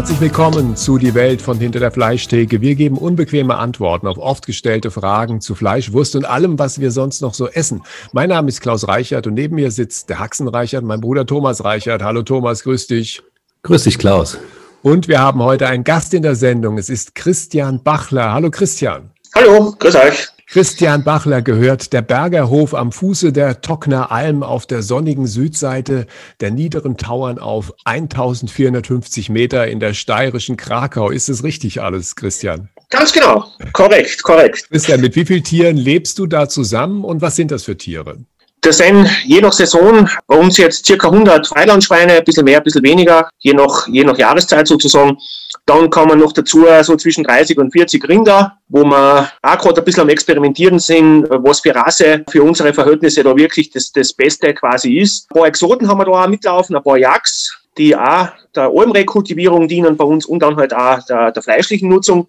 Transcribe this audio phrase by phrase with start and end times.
[0.00, 2.62] Herzlich willkommen zu Die Welt von Hinter der Fleischtheke.
[2.62, 6.90] Wir geben unbequeme Antworten auf oft gestellte Fragen zu Fleisch, Wurst und allem, was wir
[6.90, 7.82] sonst noch so essen.
[8.12, 11.64] Mein Name ist Klaus Reichert und neben mir sitzt der Haxen Reichert, mein Bruder Thomas
[11.64, 12.02] Reichert.
[12.02, 13.22] Hallo Thomas, grüß dich.
[13.62, 14.38] Grüß dich, Klaus.
[14.80, 16.78] Und wir haben heute einen Gast in der Sendung.
[16.78, 18.32] Es ist Christian Bachler.
[18.32, 19.10] Hallo Christian.
[19.34, 20.28] Hallo, grüß euch.
[20.52, 26.08] Christian Bachler gehört der Bergerhof am Fuße der Tockner Alm auf der sonnigen Südseite
[26.40, 31.10] der niederen Tauern auf 1450 Meter in der steirischen Krakau.
[31.10, 32.68] Ist es richtig alles, Christian?
[32.88, 33.46] Ganz genau.
[33.72, 34.68] Korrekt, korrekt.
[34.68, 38.18] Christian, mit wie vielen Tieren lebst du da zusammen und was sind das für Tiere?
[38.62, 42.64] Das sind je nach Saison bei uns jetzt circa 100 Freilandschweine, ein bisschen mehr, ein
[42.64, 45.16] bisschen weniger, je nach, je nach Jahreszeit sozusagen.
[45.70, 49.84] Dann kommen noch dazu so zwischen 30 und 40 Rinder, wo wir auch gerade ein
[49.84, 54.52] bisschen am Experimentieren sind, was für Rasse für unsere Verhältnisse da wirklich das, das Beste
[54.52, 55.30] quasi ist.
[55.30, 59.68] Ein paar Exoten haben wir da auch mitlaufen, ein paar Jacks, die auch der Almrekultivierung
[59.68, 62.26] dienen bei uns und dann halt auch der, der fleischlichen Nutzung.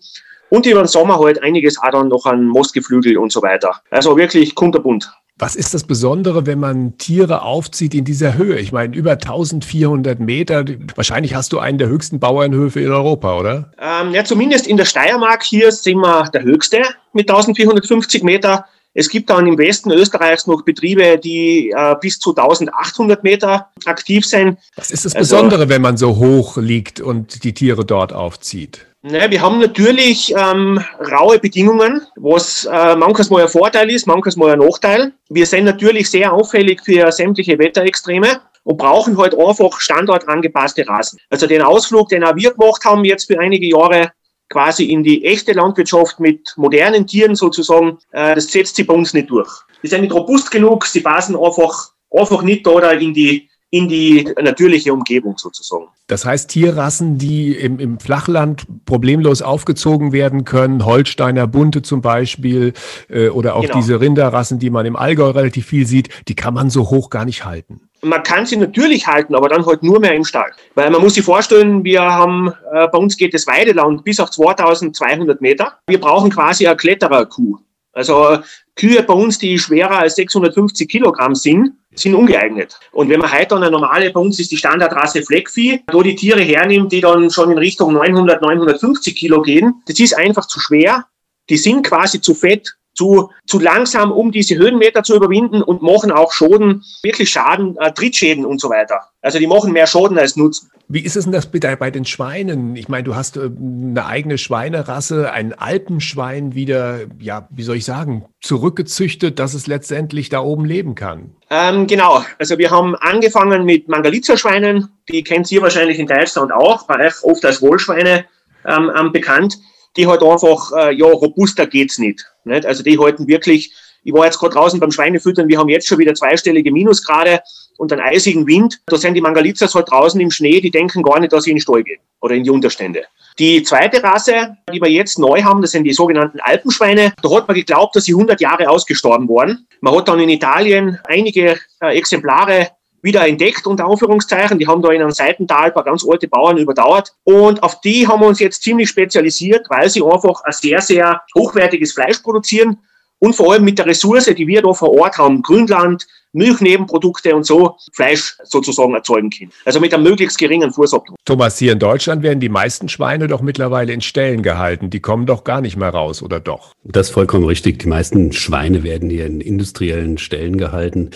[0.52, 3.82] Und über den Sommer halt einiges auch dann noch an Mostgeflügel und so weiter.
[3.90, 5.12] Also wirklich kunterbunt.
[5.42, 8.60] Was ist das Besondere, wenn man Tiere aufzieht in dieser Höhe?
[8.60, 10.64] Ich meine, über 1400 Meter.
[10.94, 13.72] Wahrscheinlich hast du einen der höchsten Bauernhöfe in Europa, oder?
[13.82, 18.66] Ähm, ja, zumindest in der Steiermark hier sind wir der höchste mit 1450 Meter.
[18.94, 24.28] Es gibt dann im Westen Österreichs noch Betriebe, die äh, bis zu 1800 Meter aktiv
[24.28, 24.60] sind.
[24.76, 28.14] Was ist das also Besondere, also, wenn man so hoch liegt und die Tiere dort
[28.14, 28.91] aufzieht?
[29.04, 30.80] Naja, wir haben natürlich ähm,
[31.12, 35.12] raue Bedingungen, was äh, manches mal ein Vorteil ist, manches mal ein Nachteil.
[35.30, 41.18] Wir sind natürlich sehr auffällig für sämtliche Wetterextreme und brauchen halt einfach standortangepasste Rasen.
[41.32, 44.12] Also den Ausflug, den auch wir gemacht haben jetzt für einige Jahre,
[44.50, 49.16] quasi in die echte Landwirtschaft mit modernen Tieren sozusagen, äh, das setzt sich bei uns
[49.16, 49.50] nicht durch.
[49.82, 54.30] Die sind nicht robust genug, sie passen einfach, einfach nicht da in die in die
[54.42, 55.88] natürliche Umgebung sozusagen.
[56.08, 62.74] Das heißt, Tierrassen, die im, im Flachland problemlos aufgezogen werden können, Holsteiner Bunte zum Beispiel,
[63.10, 63.76] äh, oder auch genau.
[63.76, 67.24] diese Rinderrassen, die man im Allgäu relativ viel sieht, die kann man so hoch gar
[67.24, 67.88] nicht halten.
[68.02, 70.52] Man kann sie natürlich halten, aber dann halt nur mehr im Stall.
[70.76, 74.32] Weil man muss sich vorstellen, wir haben, äh, bei uns geht das Weideland bis auf
[74.32, 75.78] 2200 Meter.
[75.88, 77.58] Wir brauchen quasi eine Klettererkuh.
[77.94, 78.40] Also
[78.76, 82.80] Kühe bei uns, die schwerer als 650 Kilogramm sind, sind ungeeignet.
[82.92, 86.42] Und wenn man heute eine normale, bei uns ist die Standardrasse Fleckvieh, da die Tiere
[86.42, 91.06] hernimmt, die dann schon in Richtung 900, 950 Kilo gehen, das ist einfach zu schwer.
[91.50, 96.12] Die sind quasi zu fett, zu, zu langsam, um diese Höhenmeter zu überwinden und machen
[96.12, 99.00] auch Schoden, wirklich Schaden, äh, Trittschäden und so weiter.
[99.24, 100.70] Also die machen mehr Schaden als Nutzen.
[100.88, 102.76] Wie ist es denn das bei, bei den Schweinen?
[102.76, 107.86] Ich meine, du hast äh, eine eigene Schweinerasse, ein Alpenschwein wieder, ja, wie soll ich
[107.86, 111.32] sagen, zurückgezüchtet, dass es letztendlich da oben leben kann.
[111.50, 116.86] Ähm, genau, also wir haben angefangen mit Mangalitzer-Schweinen, die kennt ihr wahrscheinlich in Deutschland auch,
[116.86, 118.26] bei euch oft als Wohlschweine
[118.68, 119.58] ähm, ähm bekannt
[119.98, 122.66] die halt einfach, äh, ja, robuster geht's nicht, nicht.
[122.66, 126.00] Also die halten wirklich, ich war jetzt gerade draußen beim Schweinefüttern, wir haben jetzt schon
[126.00, 127.42] wieder zweistellige Minusgrade
[127.78, 128.80] und einen eisigen Wind.
[128.86, 131.58] Da sind die Mangalitzers halt draußen im Schnee, die denken gar nicht, dass sie in
[131.58, 133.04] den Stall gehen oder in die Unterstände.
[133.40, 137.14] Die zweite Rasse, die wir jetzt neu haben, das sind die sogenannten Alpenschweine.
[137.22, 139.66] Da hat man geglaubt, dass sie 100 Jahre ausgestorben waren.
[139.80, 142.70] Man hat dann in Italien einige äh, Exemplare
[143.02, 144.60] wieder entdeckt, unter Anführungszeichen.
[144.60, 147.14] Die haben da in einem Seitental ein paar ganz alte Bauern überdauert.
[147.24, 151.22] Und auf die haben wir uns jetzt ziemlich spezialisiert, weil sie einfach ein sehr, sehr
[151.36, 152.78] hochwertiges Fleisch produzieren
[153.20, 157.46] und vor allem mit der Ressource, die wir da vor Ort haben, Grünland, Milchnebenprodukte und
[157.46, 159.52] so, Fleisch sozusagen erzeugen können.
[159.66, 161.18] Also mit einem möglichst geringen Fußabdruck.
[161.26, 164.90] Thomas, hier in Deutschland werden die meisten Schweine doch mittlerweile in Ställen gehalten.
[164.90, 166.74] Die kommen doch gar nicht mehr raus, oder doch?
[166.84, 167.80] Das ist vollkommen richtig.
[167.80, 171.12] Die meisten Schweine werden hier in industriellen Ställen gehalten.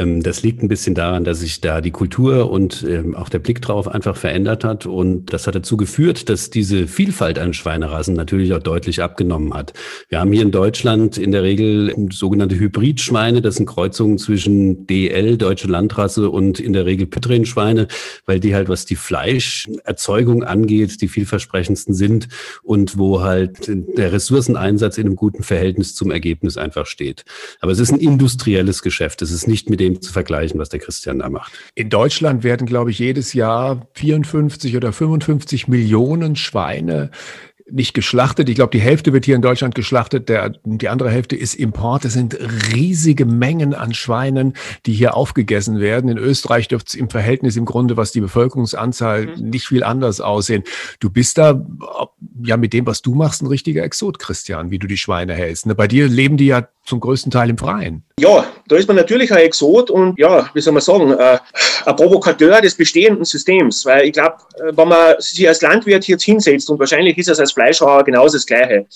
[0.00, 3.38] Ähm, das liegt ein bisschen daran, dass sich da die Kultur und ähm, auch der
[3.38, 4.86] Blick drauf einfach verändert hat.
[4.86, 9.72] Und das hat dazu geführt, dass diese Vielfalt an Schweinerassen natürlich auch deutlich abgenommen hat.
[10.08, 13.42] Wir haben hier in Deutschland in der Regel sogenannte Hybridschweine.
[13.42, 17.88] Das sind Kreuzungen zwischen DL, deutsche Landrasse, und in der Regel Pythrenschweine,
[18.26, 22.28] weil die halt, was die Fleischerzeugung angeht, die vielversprechendsten sind
[22.62, 27.24] und wo halt der Ressourceneinsatz in einem guten Verhältnis zum Ergebnis einfach steht.
[27.60, 29.22] Aber es ist ein industrielles Geschäft.
[29.22, 31.52] Es ist nicht mit dem dem zu vergleichen, was der Christian da macht.
[31.74, 37.10] In Deutschland werden, glaube ich, jedes Jahr 54 oder 55 Millionen Schweine
[37.72, 38.48] nicht geschlachtet.
[38.48, 42.04] Ich glaube, die Hälfte wird hier in Deutschland geschlachtet, der, die andere Hälfte ist Import.
[42.04, 42.36] Es sind
[42.74, 44.54] riesige Mengen an Schweinen,
[44.86, 46.10] die hier aufgegessen werden.
[46.10, 49.50] In Österreich dürfte es im Verhältnis im Grunde, was die Bevölkerungsanzahl mhm.
[49.50, 50.64] nicht viel anders aussehen.
[51.00, 51.64] Du bist da
[52.42, 55.66] ja mit dem, was du machst, ein richtiger Exot, Christian, wie du die Schweine hältst.
[55.66, 55.74] Ne?
[55.74, 58.02] Bei dir leben die ja zum größten Teil im Freien.
[58.18, 61.38] Ja, da ist man natürlich ein Exot und ja, wie soll man sagen, äh,
[61.86, 63.86] ein Provokateur des bestehenden Systems.
[63.86, 67.40] Weil ich glaube, äh, wenn man sich als Landwirt jetzt hinsetzt und wahrscheinlich ist es
[67.40, 68.86] als Fleischhauer genauso das Gleiche,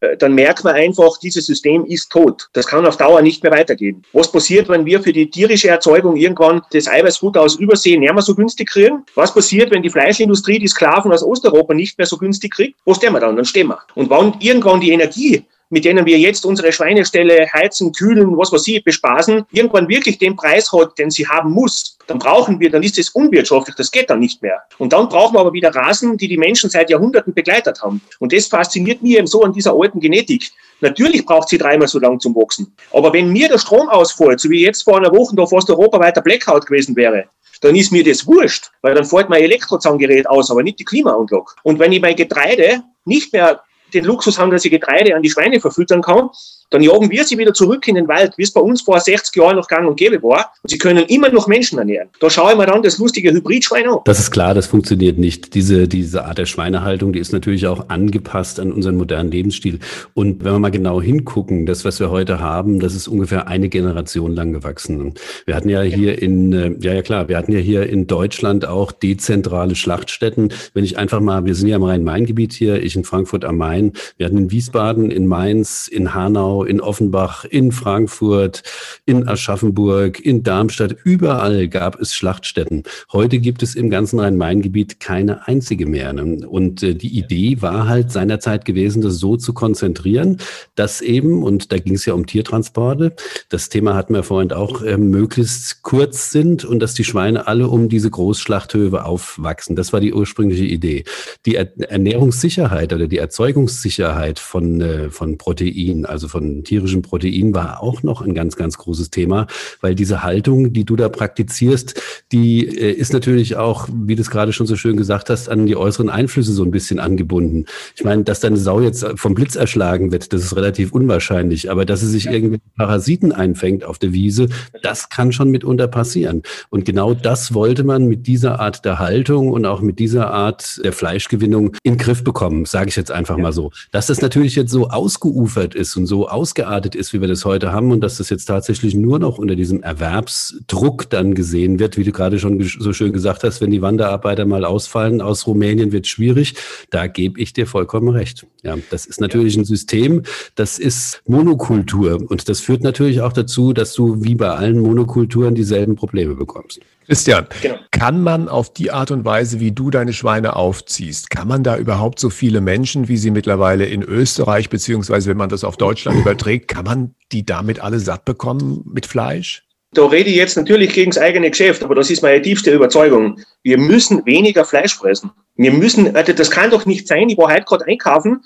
[0.00, 2.48] äh, dann merkt man einfach, dieses System ist tot.
[2.52, 4.04] Das kann auf Dauer nicht mehr weitergehen.
[4.12, 8.22] Was passiert, wenn wir für die tierische Erzeugung irgendwann das Eiweißfutter aus Übersee nicht mehr
[8.22, 9.04] so günstig kriegen?
[9.16, 12.78] Was passiert, wenn die Fleischindustrie die Sklaven aus Osteuropa nicht mehr so günstig kriegt?
[12.84, 13.34] Wo stehen wir dann?
[13.34, 13.80] Dann stehen wir.
[13.96, 18.68] Und wann irgendwann die Energie mit denen wir jetzt unsere Schweineställe heizen, kühlen, was weiß
[18.68, 22.82] ich, bespaßen, irgendwann wirklich den Preis hat, den sie haben muss, dann brauchen wir, dann
[22.82, 24.60] ist es unwirtschaftlich, das geht dann nicht mehr.
[24.76, 28.02] Und dann brauchen wir aber wieder Rasen, die die Menschen seit Jahrhunderten begleitet haben.
[28.18, 30.50] Und das fasziniert mich eben so an dieser alten Genetik.
[30.82, 32.76] Natürlich braucht sie dreimal so lang zum Wachsen.
[32.92, 36.20] Aber wenn mir der Strom ausfällt, so wie jetzt vor einer Woche da fast europaweiter
[36.20, 37.24] Blackout gewesen wäre,
[37.62, 41.46] dann ist mir das wurscht, weil dann fällt mein Elektrozahngerät aus, aber nicht die Klimaanlage.
[41.62, 43.62] Und wenn ich mein Getreide nicht mehr
[43.94, 46.30] den Luxus haben, dass ich Getreide an die Schweine verfüttern kann,
[46.72, 49.36] dann jagen wir sie wieder zurück in den Wald, wie es bei uns vor 60
[49.36, 50.52] Jahren noch gang und gäbe war.
[50.62, 52.08] Und sie können immer noch Menschen ernähren.
[52.20, 53.98] Da schaue ich mir dann das lustige Hybridschwein an.
[54.04, 55.54] Das ist klar, das funktioniert nicht.
[55.54, 59.80] Diese, diese Art der Schweinehaltung, die ist natürlich auch angepasst an unseren modernen Lebensstil.
[60.14, 63.68] Und wenn wir mal genau hingucken, das, was wir heute haben, das ist ungefähr eine
[63.68, 65.14] Generation lang gewachsen.
[65.44, 68.66] Wir hatten ja hier in, äh, ja, ja klar, wir hatten ja hier in Deutschland
[68.66, 70.52] auch dezentrale Schlachtstätten.
[70.72, 73.92] Wenn ich einfach mal, wir sind ja im Rhein-Main-Gebiet hier, ich in Frankfurt am Main,
[74.16, 78.62] wir hatten in Wiesbaden, in Mainz, in Hanau, in Offenbach, in Frankfurt,
[79.06, 80.96] in Aschaffenburg, in Darmstadt.
[81.04, 82.82] Überall gab es Schlachtstätten.
[83.12, 86.12] Heute gibt es im ganzen Rhein-Main-Gebiet keine einzige mehr.
[86.12, 90.38] Und äh, die Idee war halt seinerzeit gewesen, das so zu konzentrieren,
[90.74, 93.14] dass eben, und da ging es ja um Tiertransporte,
[93.48, 97.68] das Thema hatten wir vorhin auch, äh, möglichst kurz sind und dass die Schweine alle
[97.68, 99.76] um diese Großschlachthöfe aufwachsen.
[99.76, 101.04] Das war die ursprüngliche Idee.
[101.46, 107.82] Die er Ernährungssicherheit oder die Erzeugungssicherheit von, äh, von Protein, also von tierischen Protein war
[107.82, 109.46] auch noch ein ganz, ganz großes Thema,
[109.80, 112.00] weil diese Haltung, die du da praktizierst,
[112.32, 115.66] die äh, ist natürlich auch, wie du es gerade schon so schön gesagt hast, an
[115.66, 117.66] die äußeren Einflüsse so ein bisschen angebunden.
[117.96, 121.84] Ich meine, dass deine Sau jetzt vom Blitz erschlagen wird, das ist relativ unwahrscheinlich, aber
[121.84, 124.48] dass sie sich irgendwie Parasiten einfängt auf der Wiese,
[124.82, 126.42] das kann schon mitunter passieren.
[126.70, 130.80] Und genau das wollte man mit dieser Art der Haltung und auch mit dieser Art
[130.84, 133.70] der Fleischgewinnung in den Griff bekommen, sage ich jetzt einfach mal so.
[133.90, 137.72] Dass das natürlich jetzt so ausgeufert ist und so ausgeartet ist, wie wir das heute
[137.72, 142.04] haben und dass das jetzt tatsächlich nur noch unter diesem Erwerbsdruck dann gesehen wird, wie
[142.04, 146.06] du gerade schon so schön gesagt hast, wenn die Wanderarbeiter mal ausfallen aus Rumänien, wird
[146.06, 146.54] schwierig.
[146.90, 148.46] Da gebe ich dir vollkommen recht.
[148.62, 150.22] Ja, das ist natürlich ein System,
[150.54, 155.54] das ist Monokultur und das führt natürlich auch dazu, dass du wie bei allen Monokulturen
[155.54, 156.80] dieselben Probleme bekommst.
[157.06, 157.76] Christian, genau.
[157.90, 161.76] kann man auf die Art und Weise, wie du deine Schweine aufziehst, kann man da
[161.76, 166.18] überhaupt so viele Menschen, wie sie mittlerweile in Österreich, beziehungsweise wenn man das auf Deutschland
[166.20, 169.64] überträgt, kann man die damit alle satt bekommen mit Fleisch?
[169.94, 173.38] Da rede ich jetzt natürlich gegen das eigene Geschäft, aber das ist meine tiefste Überzeugung.
[173.62, 175.30] Wir müssen weniger Fleisch fressen.
[175.56, 178.40] Wir müssen, also das kann doch nicht sein, ich war heute gerade einkaufen,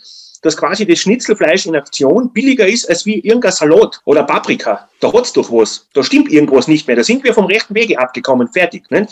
[0.46, 4.88] dass quasi das Schnitzelfleisch in Aktion billiger ist als wie irgendein Salat oder Paprika.
[5.00, 5.88] Da hat's doch was.
[5.92, 6.96] Da stimmt irgendwas nicht mehr.
[6.96, 8.48] Da sind wir vom rechten Wege abgekommen.
[8.48, 8.90] Fertig.
[8.90, 9.06] Ne?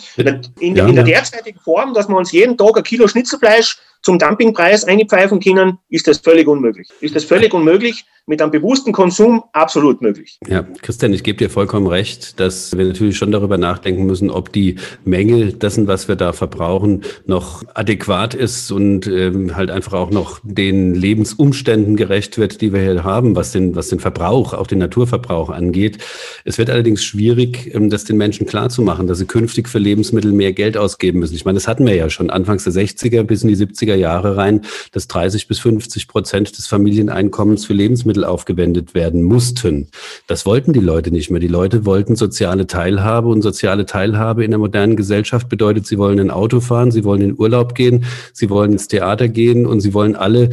[0.59, 4.19] In, ja, in, der derzeitigen Form, dass wir uns jeden Tag ein Kilo Schnitzelfleisch zum
[4.19, 6.87] Dumpingpreis eingepfeifen können, ist das völlig unmöglich.
[7.01, 10.39] Ist das völlig unmöglich mit einem bewussten Konsum absolut möglich.
[10.47, 14.51] Ja, Christian, ich gebe dir vollkommen recht, dass wir natürlich schon darüber nachdenken müssen, ob
[14.51, 20.09] die Menge dessen, was wir da verbrauchen, noch adäquat ist und ähm, halt einfach auch
[20.09, 20.95] noch den
[21.25, 25.49] Lebensumständen gerecht wird, die wir hier haben, was den, was den Verbrauch, auch den Naturverbrauch
[25.49, 25.97] angeht.
[26.43, 30.53] Es wird allerdings schwierig, ähm, das den Menschen klarzumachen, dass sie künftig für Lebensmittel mehr
[30.53, 31.35] Geld ausgeben müssen.
[31.35, 34.37] Ich meine, das hatten wir ja schon anfangs der 60er bis in die 70er Jahre
[34.37, 39.87] rein, dass 30 bis 50 Prozent des Familieneinkommens für Lebensmittel aufgewendet werden mussten.
[40.27, 41.39] Das wollten die Leute nicht mehr.
[41.39, 46.19] Die Leute wollten soziale Teilhabe und soziale Teilhabe in der modernen Gesellschaft bedeutet, sie wollen
[46.19, 49.93] ein Auto fahren, sie wollen in Urlaub gehen, sie wollen ins Theater gehen und sie
[49.93, 50.49] wollen alle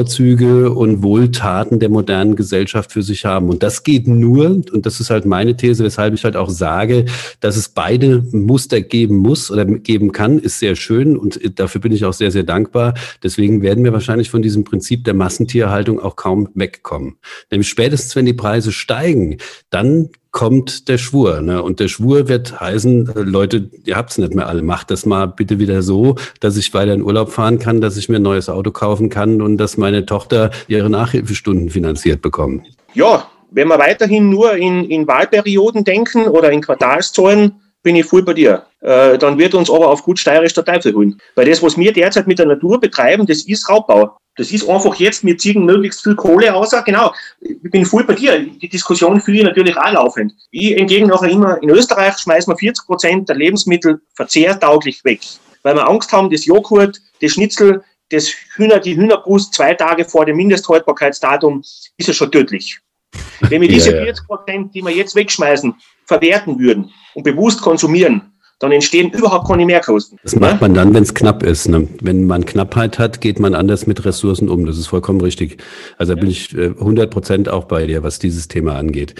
[0.00, 3.48] Vorzüge und Wohltaten der modernen Gesellschaft für sich haben.
[3.48, 7.04] Und das geht nur, und das ist halt meine These, weshalb ich halt auch sage,
[7.40, 11.92] dass es beide Muster geben muss oder geben kann, ist sehr schön und dafür bin
[11.92, 12.94] ich auch sehr, sehr dankbar.
[13.22, 17.16] Deswegen werden wir wahrscheinlich von diesem Prinzip der Massentierhaltung auch kaum wegkommen kommen.
[17.50, 19.38] Nämlich spätestens, wenn die Preise steigen,
[19.70, 21.40] dann kommt der Schwur.
[21.40, 21.62] Ne?
[21.62, 25.26] Und der Schwur wird heißen, äh, Leute, ihr habt's nicht mehr alle, macht das mal
[25.26, 28.48] bitte wieder so, dass ich weiter in Urlaub fahren kann, dass ich mir ein neues
[28.48, 32.66] Auto kaufen kann und dass meine Tochter ihre Nachhilfestunden finanziert bekommt.
[32.94, 38.22] Ja, wenn wir weiterhin nur in, in Wahlperioden denken oder in Quartalszahlen, bin ich voll
[38.22, 38.64] bei dir.
[38.80, 41.18] Äh, dann wird uns aber auf gut steirisch der Teufel holen.
[41.34, 44.16] Weil das, was wir derzeit mit der Natur betreiben, das ist Raubbau.
[44.40, 46.70] Das ist einfach jetzt, wir ziehen möglichst viel Kohle aus.
[46.86, 48.40] Genau, ich bin voll bei dir.
[48.40, 50.32] Die Diskussion führe ich natürlich auch laufend.
[50.50, 55.20] Ich entgegen nachher immer, in Österreich schmeißen wir 40 Prozent der Lebensmittel verzehrtauglich weg.
[55.62, 60.24] Weil wir Angst haben, das Joghurt, das Schnitzel, das Hühner, die Hühnerbrust zwei Tage vor
[60.24, 61.62] dem Mindesthaltbarkeitsdatum
[61.98, 62.78] ist es schon tödlich.
[63.40, 65.74] Wenn wir diese 40 Prozent, die wir jetzt wegschmeißen,
[66.06, 70.18] verwerten würden und bewusst konsumieren, dann entstehen überhaupt keine Mehrkosten.
[70.22, 71.68] Das macht man dann, wenn es knapp ist.
[71.68, 71.88] Ne?
[72.02, 74.66] Wenn man Knappheit hat, geht man anders mit Ressourcen um.
[74.66, 75.62] Das ist vollkommen richtig.
[75.96, 79.14] Also da bin ich 100 äh, Prozent auch bei dir, was dieses Thema angeht.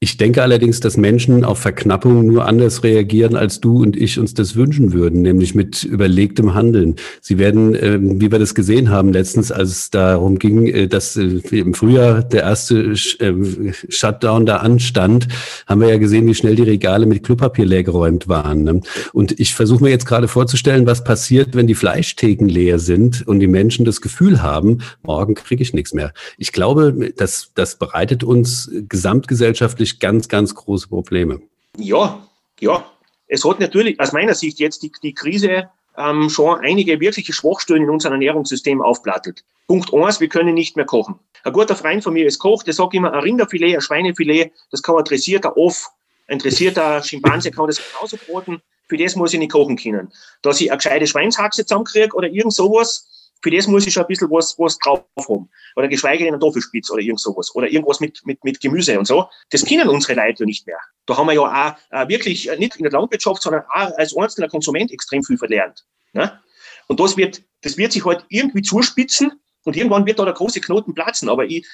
[0.00, 4.34] Ich denke allerdings, dass Menschen auf Verknappung nur anders reagieren, als du und ich uns
[4.34, 6.96] das wünschen würden, nämlich mit überlegtem Handeln.
[7.22, 11.16] Sie werden, äh, wie wir das gesehen haben letztens, als es darum ging, äh, dass
[11.16, 15.28] äh, im Frühjahr der erste äh, Shutdown da anstand,
[15.66, 18.64] haben wir ja gesehen, wie schnell die Regale mit Klopapier leergeräumt waren.
[18.64, 18.80] Ne?
[19.14, 23.40] Und ich versuche mir jetzt gerade vorzustellen, was passiert, wenn die Fleischtheken leer sind und
[23.40, 26.12] die Menschen das Gefühl haben, morgen kriege ich nichts mehr.
[26.36, 31.40] Ich glaube, das, das bereitet uns gesamtgesellschaftlich ganz, ganz große Probleme.
[31.76, 32.26] Ja,
[32.60, 32.84] ja.
[33.26, 37.82] Es hat natürlich aus meiner Sicht jetzt die, die Krise ähm, schon einige wirkliche Schwachstellen
[37.82, 39.44] in unserem Ernährungssystem aufplattet.
[39.66, 41.18] Punkt eins, wir können nicht mehr kochen.
[41.44, 44.82] Ein guter Freund von mir ist Koch, der sagt immer, ein Rinderfilet, ein Schweinefilet, das
[44.82, 45.90] kann ein dressierter Off,
[46.26, 50.12] ein dressierter Schimpanse kann das genauso broten, für das muss ich nicht kochen können.
[50.42, 53.08] Dass ich eine gescheite Schweinshaxe zusammenkriege oder irgend sowas,
[53.44, 55.50] für das muss ich schon ein bisschen was, was drauf haben.
[55.76, 57.54] Oder geschweige denn ein Doppelspitz oder irgend sowas.
[57.54, 59.28] Oder irgendwas mit, mit, mit Gemüse und so.
[59.50, 60.78] Das kennen unsere Leute nicht mehr.
[61.04, 64.16] Da haben wir ja auch äh, wirklich äh, nicht in der Landwirtschaft, sondern auch als
[64.16, 65.84] einzelner Konsument extrem viel verlernt.
[66.14, 66.40] Ne?
[66.86, 69.32] Und das wird, das wird sich halt irgendwie zuspitzen
[69.64, 71.28] und irgendwann wird da der große Knoten platzen.
[71.28, 71.66] Aber ich,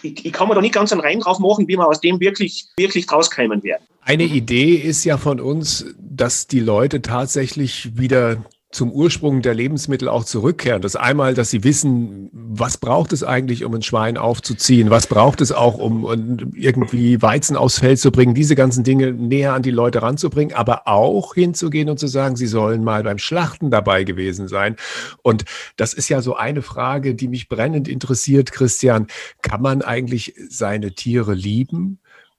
[0.00, 2.20] ich, ich, kann mir da nicht ganz einen Rein drauf machen, wie wir aus dem
[2.20, 3.84] wirklich, wirklich drauskommen werden.
[4.00, 10.06] Eine Idee ist ja von uns, dass die Leute tatsächlich wieder zum Ursprung der Lebensmittel
[10.06, 10.82] auch zurückkehren.
[10.82, 14.90] Das einmal, dass sie wissen, was braucht es eigentlich, um ein Schwein aufzuziehen?
[14.90, 18.34] Was braucht es auch, um irgendwie Weizen aufs Feld zu bringen?
[18.34, 22.46] Diese ganzen Dinge näher an die Leute ranzubringen, aber auch hinzugehen und zu sagen, sie
[22.46, 24.76] sollen mal beim Schlachten dabei gewesen sein.
[25.22, 29.06] Und das ist ja so eine Frage, die mich brennend interessiert, Christian.
[29.40, 31.98] Kann man eigentlich seine Tiere lieben?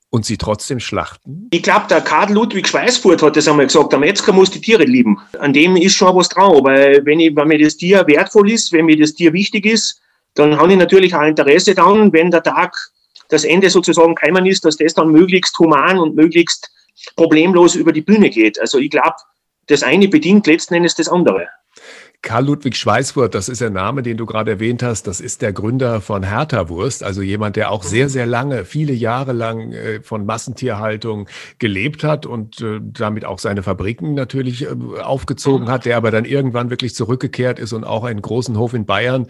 [0.09, 1.47] Und sie trotzdem schlachten?
[1.51, 4.83] Ich glaube, der Karl Ludwig Schweißfurt hat das einmal gesagt, der Metzger muss die Tiere
[4.83, 5.19] lieben.
[5.39, 8.71] An dem ist schon was drauf, weil wenn, ich, wenn mir das Tier wertvoll ist,
[8.71, 10.01] wenn mir das Tier wichtig ist,
[10.35, 12.75] dann habe ich natürlich auch Interesse daran, wenn der Tag
[13.29, 16.71] das Ende sozusagen keimen ist, dass das dann möglichst human und möglichst
[17.15, 18.59] problemlos über die Bühne geht.
[18.59, 19.15] Also ich glaube,
[19.67, 21.47] das eine bedingt letzten Endes das andere.
[22.27, 25.07] Karl Ludwig Schweißfurt, das ist der Name, den du gerade erwähnt hast.
[25.07, 28.91] Das ist der Gründer von Hertha Wurst, also jemand, der auch sehr, sehr lange, viele
[28.91, 34.75] Jahre lang äh, von Massentierhaltung gelebt hat und äh, damit auch seine Fabriken natürlich äh,
[35.01, 38.85] aufgezogen hat, der aber dann irgendwann wirklich zurückgekehrt ist und auch einen großen Hof in
[38.85, 39.27] Bayern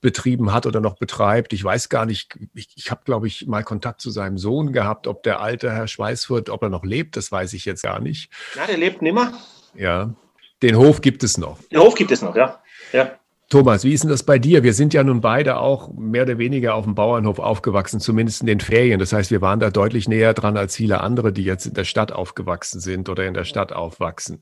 [0.00, 1.52] betrieben hat oder noch betreibt.
[1.52, 5.08] Ich weiß gar nicht, ich, ich habe, glaube ich, mal Kontakt zu seinem Sohn gehabt,
[5.08, 8.32] ob der alte Herr Schweißfurt, ob er noch lebt, das weiß ich jetzt gar nicht.
[8.56, 9.34] Ja, der lebt nimmer.
[9.74, 10.14] Ja,
[10.62, 11.58] den Hof gibt es noch.
[11.72, 12.60] Den Hof gibt es noch, ja.
[12.92, 13.12] ja.
[13.50, 14.62] Thomas, wie ist denn das bei dir?
[14.62, 18.46] Wir sind ja nun beide auch mehr oder weniger auf dem Bauernhof aufgewachsen, zumindest in
[18.46, 19.00] den Ferien.
[19.00, 21.82] Das heißt, wir waren da deutlich näher dran als viele andere, die jetzt in der
[21.82, 24.38] Stadt aufgewachsen sind oder in der Stadt aufwachsen.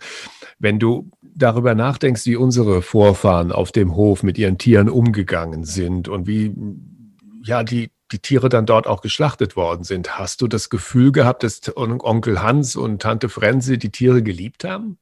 [0.59, 6.09] Wenn du darüber nachdenkst, wie unsere Vorfahren auf dem Hof mit ihren Tieren umgegangen sind
[6.09, 6.55] und wie
[7.43, 10.19] ja die die Tiere dann dort auch geschlachtet worden sind.
[10.19, 14.99] Hast du das Gefühl gehabt, dass Onkel Hans und Tante Frenze die Tiere geliebt haben?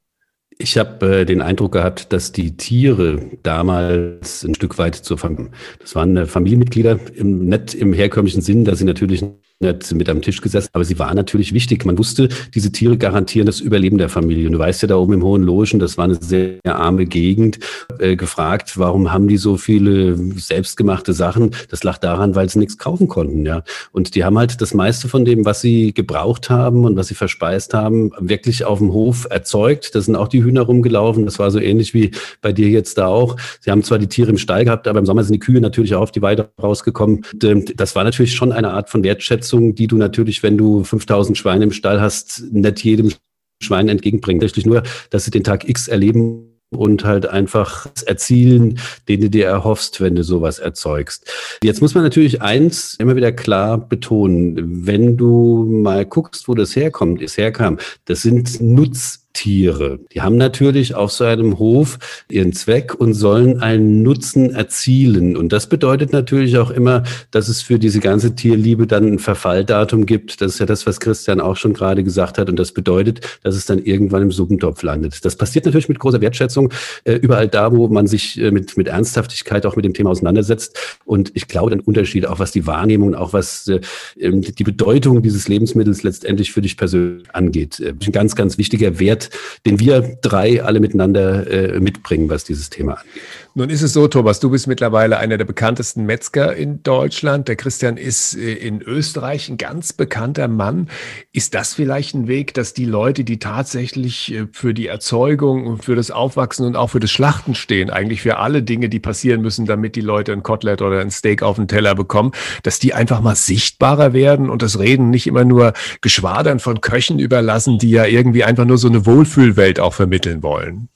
[0.59, 5.51] Ich habe äh, den Eindruck gehabt, dass die Tiere damals ein Stück weit zur Familie,
[5.79, 9.21] das waren äh, Familienmitglieder, im, nicht im herkömmlichen Sinn, dass sie natürlich
[9.59, 11.83] nicht mit am Tisch gesessen, aber sie waren natürlich wichtig.
[11.83, 14.45] Man wusste, diese Tiere garantieren das Überleben der Familie.
[14.45, 17.57] Und du weißt ja, da oben im Hohen Logen, das war eine sehr arme Gegend,
[17.97, 21.55] äh, gefragt, warum haben die so viele selbstgemachte Sachen?
[21.69, 23.63] Das lag daran, weil sie nichts kaufen konnten, ja.
[23.91, 27.15] Und die haben halt das meiste von dem, was sie gebraucht haben und was sie
[27.15, 29.95] verspeist haben, wirklich auf dem Hof erzeugt.
[29.95, 31.25] Da sind auch die Hühner rumgelaufen.
[31.25, 32.11] Das war so ähnlich wie
[32.41, 33.35] bei dir jetzt da auch.
[33.61, 35.93] Sie haben zwar die Tiere im Stall gehabt, aber im Sommer sind die Kühe natürlich
[35.95, 37.23] auch auf die Weide rausgekommen.
[37.33, 40.83] Und, äh, das war natürlich schon eine Art von Wertschätzung die du natürlich, wenn du
[40.83, 43.13] 5000 Schweine im Stall hast, nicht jedem
[43.61, 44.43] Schwein entgegenbringst.
[44.43, 49.45] Richtig nur, dass sie den Tag X erleben und halt einfach erzielen, den du dir
[49.45, 51.31] erhoffst, wenn du sowas erzeugst.
[51.63, 56.75] Jetzt muss man natürlich eins immer wieder klar betonen, wenn du mal guckst, wo das
[56.75, 59.99] herkommt, es herkam, das sind Nutz Tiere.
[60.13, 65.37] Die haben natürlich auf so einem Hof ihren Zweck und sollen einen Nutzen erzielen.
[65.37, 70.07] Und das bedeutet natürlich auch immer, dass es für diese ganze Tierliebe dann ein Verfalldatum
[70.07, 70.41] gibt.
[70.41, 72.49] Das ist ja das, was Christian auch schon gerade gesagt hat.
[72.49, 75.23] Und das bedeutet, dass es dann irgendwann im Suppentopf landet.
[75.23, 78.87] Das passiert natürlich mit großer Wertschätzung äh, überall da, wo man sich äh, mit, mit
[78.87, 80.79] Ernsthaftigkeit auch mit dem Thema auseinandersetzt.
[81.05, 83.81] Und ich glaube, ein Unterschied, auch was die Wahrnehmung, auch was äh,
[84.15, 87.79] die Bedeutung dieses Lebensmittels letztendlich für dich persönlich angeht.
[87.79, 89.26] Ein ganz, ganz wichtiger Wert
[89.65, 93.21] den wir drei alle miteinander äh, mitbringen, was dieses Thema angeht.
[93.57, 97.47] Nun ist es so, Thomas, du bist mittlerweile einer der bekanntesten Metzger in Deutschland.
[97.47, 100.91] Der Christian ist äh, in Österreich ein ganz bekannter Mann.
[101.33, 105.83] Ist das vielleicht ein Weg, dass die Leute, die tatsächlich äh, für die Erzeugung und
[105.83, 109.41] für das Aufwachsen und auch für das Schlachten stehen, eigentlich für alle Dinge, die passieren
[109.41, 112.93] müssen, damit die Leute ein Kotelett oder ein Steak auf den Teller bekommen, dass die
[112.93, 117.89] einfach mal sichtbarer werden und das Reden nicht immer nur Geschwadern von Köchen überlassen, die
[117.89, 120.89] ja irgendwie einfach nur so eine Wohlfühlwelt auch vermitteln wollen.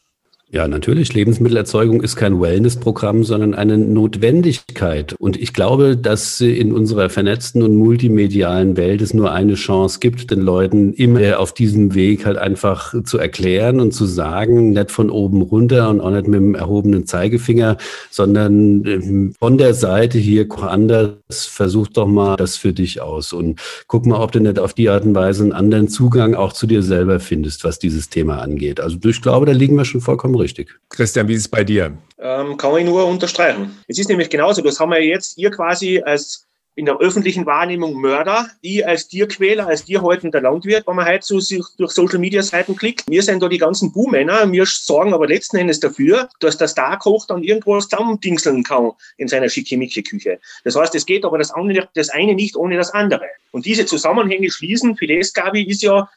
[0.53, 1.13] Ja, natürlich.
[1.13, 5.15] Lebensmittelerzeugung ist kein Wellnessprogramm, sondern eine Notwendigkeit.
[5.17, 10.29] Und ich glaube, dass in unserer vernetzten und multimedialen Welt es nur eine Chance gibt,
[10.29, 15.09] den Leuten immer auf diesem Weg halt einfach zu erklären und zu sagen, nicht von
[15.09, 17.77] oben runter und auch nicht mit dem erhobenen Zeigefinger,
[18.09, 23.61] sondern ähm, von der Seite hier anders, versuch doch mal das für dich aus und
[23.87, 26.67] guck mal, ob du nicht auf die Art und Weise einen anderen Zugang auch zu
[26.67, 28.81] dir selber findest, was dieses Thema angeht.
[28.81, 30.69] Also ich glaube, da liegen wir schon vollkommen richtig.
[30.89, 31.97] Christian, wie ist es bei dir?
[32.19, 33.77] Ähm, kann ich nur unterstreichen.
[33.87, 36.45] Es ist nämlich genauso, das haben wir jetzt ihr quasi als
[36.75, 41.39] in der öffentlichen Wahrnehmung Mörder, ich als Tierquäler, als tierhaltender Landwirt, wenn man halt so
[41.77, 43.03] durch Social Media Seiten klickt.
[43.09, 47.27] Wir sind da die ganzen Buhmänner, wir sorgen aber letzten Endes dafür, dass der Starkoch
[47.27, 50.39] dann irgendwas zusammendingseln kann in seiner Schickimicki-Küche.
[50.63, 53.25] Das heißt, es geht aber das eine, das eine nicht ohne das andere.
[53.51, 56.09] Und diese Zusammenhänge schließen, Filet Gabi ist ja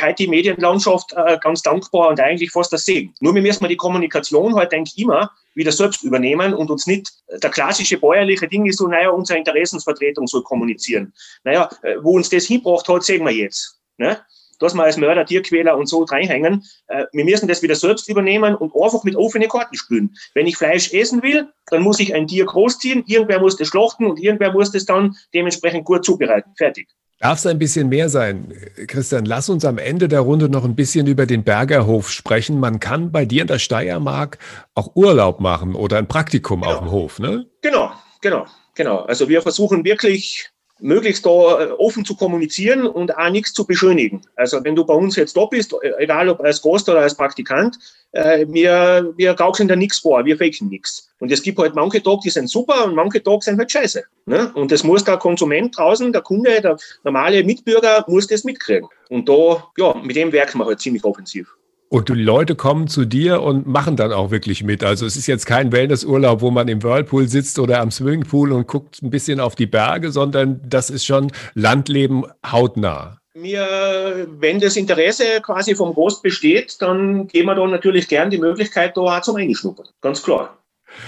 [0.00, 3.14] heute die Medienlandschaft äh, ganz dankbar und eigentlich fast das Segen.
[3.20, 7.10] Nur wir müssen die Kommunikation halt, denke ich, immer wieder selbst übernehmen und uns nicht,
[7.28, 11.12] äh, der klassische bäuerliche Ding ist so, naja, unsere Interessensvertretung soll kommunizieren.
[11.44, 11.68] Naja,
[12.00, 13.78] wo uns das hinbracht hat, sehen wir jetzt.
[13.98, 14.18] Ne?
[14.58, 16.64] dass wir als Mörder, Tierquäler und so reinhängen.
[17.12, 20.14] wir müssen das wieder selbst übernehmen und einfach mit offenen Karten spielen.
[20.34, 24.06] Wenn ich Fleisch essen will, dann muss ich ein Tier großziehen, irgendwer muss das schlachten
[24.06, 26.52] und irgendwer muss das dann dementsprechend gut zubereiten.
[26.56, 26.86] Fertig.
[27.22, 28.52] Darf es ein bisschen mehr sein?
[28.88, 32.58] Christian, lass uns am Ende der Runde noch ein bisschen über den Bergerhof sprechen.
[32.58, 34.38] Man kann bei dir in der Steiermark
[34.74, 36.72] auch Urlaub machen oder ein Praktikum genau.
[36.72, 37.46] auf dem Hof, ne?
[37.60, 39.02] Genau, genau, genau.
[39.02, 40.50] Also wir versuchen wirklich
[40.82, 44.22] möglichst da äh, offen zu kommunizieren und auch nichts zu beschönigen.
[44.36, 47.16] Also wenn du bei uns jetzt da bist, äh, egal ob als Gast oder als
[47.16, 47.78] Praktikant,
[48.12, 51.08] äh, wir, wir gaukeln da nichts vor, wir faken nichts.
[51.20, 54.02] Und es gibt halt manche Tage, die sind super und manche Tage sind halt scheiße.
[54.26, 54.52] Ne?
[54.54, 58.88] Und das muss der Konsument draußen, der Kunde, der normale Mitbürger, muss das mitkriegen.
[59.08, 61.48] Und da, ja, mit dem werken wir halt ziemlich offensiv.
[61.92, 64.82] Und die Leute kommen zu dir und machen dann auch wirklich mit.
[64.82, 68.66] Also es ist jetzt kein Wellnessurlaub, wo man im Whirlpool sitzt oder am Swimmingpool und
[68.66, 73.18] guckt ein bisschen auf die Berge, sondern das ist schon Landleben hautnah.
[73.34, 78.38] Mir, wenn das Interesse quasi vom Gast besteht, dann geben wir da natürlich gern die
[78.38, 79.88] Möglichkeit, da auch zum Einschnuppern.
[80.00, 80.56] Ganz klar.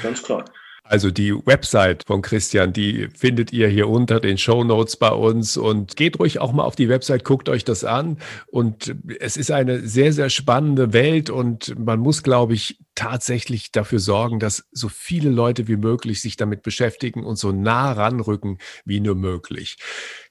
[0.02, 0.44] Ganz klar.
[0.86, 5.56] Also die Website von Christian, die findet ihr hier unter den Show Notes bei uns.
[5.56, 8.18] Und geht ruhig auch mal auf die Website, guckt euch das an.
[8.46, 11.30] Und es ist eine sehr, sehr spannende Welt.
[11.30, 16.36] Und man muss, glaube ich, tatsächlich dafür sorgen, dass so viele Leute wie möglich sich
[16.36, 19.76] damit beschäftigen und so nah ranrücken wie nur möglich.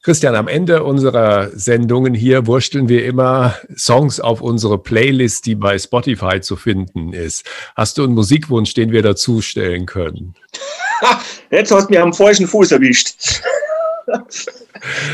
[0.01, 5.77] Christian, am Ende unserer Sendungen hier wursteln wir immer Songs auf unsere Playlist, die bei
[5.77, 7.45] Spotify zu finden ist.
[7.75, 10.35] Hast du einen Musikwunsch, den wir dazu stellen können?
[11.51, 13.41] Jetzt hast du mich am falschen Fuß erwischt.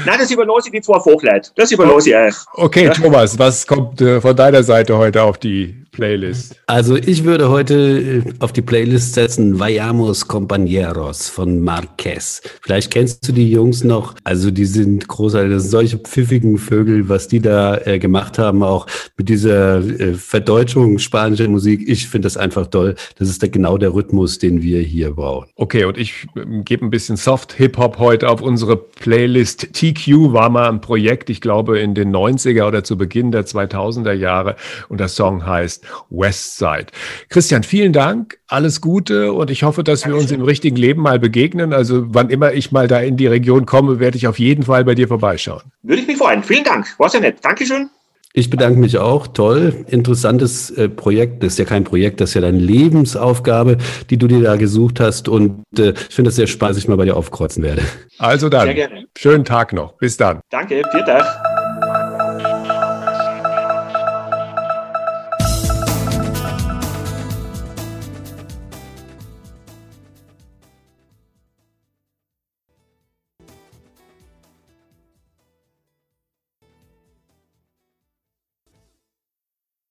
[0.06, 1.52] Nein, das überlasse ich die zwei Fachleute.
[1.56, 2.36] Das überlasse ich euch.
[2.54, 6.56] Okay, Thomas, was kommt äh, von deiner Seite heute auf die Playlist?
[6.66, 12.42] Also ich würde heute äh, auf die Playlist setzen Vayamos Compañeros von Marquez.
[12.62, 14.16] Vielleicht kennst du die Jungs noch.
[14.24, 15.52] Also die sind großartig.
[15.52, 20.14] Das sind solche pfiffigen Vögel, was die da äh, gemacht haben, auch mit dieser äh,
[20.14, 21.84] Verdeutschung spanischer Musik.
[21.88, 22.96] Ich finde das einfach toll.
[23.18, 25.50] Das ist der, genau der Rhythmus, den wir hier brauchen.
[25.56, 29.74] Okay, und ich äh, gebe ein bisschen Soft-Hip-Hop heute auf unsere Playlist.
[29.74, 34.14] TQ war mal ein Projekt, ich glaube in den 90er oder zu Beginn der 2000er
[34.14, 34.56] Jahre.
[34.88, 36.88] Und der Song heißt Westside.
[37.30, 41.20] Christian, vielen Dank, alles Gute und ich hoffe, dass wir uns im richtigen Leben mal
[41.20, 41.74] begegnen.
[41.74, 44.86] Also wann immer ich mal da in die Region komme, werde ich auf jeden Fall
[44.86, 45.64] bei dir vorbeischauen.
[45.84, 46.44] Würde ich mich freuen.
[46.44, 46.88] Vielen Dank.
[46.98, 47.38] War sehr nett.
[47.42, 47.90] Dankeschön.
[48.34, 49.28] Ich bedanke mich auch.
[49.28, 51.42] Toll, interessantes äh, Projekt.
[51.42, 53.78] Das ist ja kein Projekt, das ist ja deine Lebensaufgabe,
[54.10, 55.28] die du dir da gesucht hast.
[55.28, 57.82] Und äh, ich finde es sehr spaßig, mal bei dir aufkreuzen werde.
[58.20, 58.70] Also dann,
[59.18, 59.98] schönen Tag noch.
[59.98, 60.42] Bis dann.
[60.52, 61.26] Danke, vielen Dank.